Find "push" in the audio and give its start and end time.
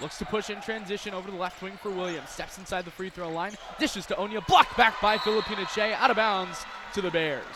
0.24-0.50